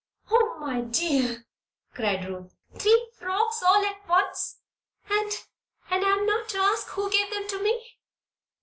[0.31, 1.45] "Oh, my dear!"
[1.93, 2.55] cried Ruth.
[2.75, 4.57] "Three frocks all at once!
[5.07, 5.31] And
[5.91, 7.99] and I'm not to ask who gave them to me?"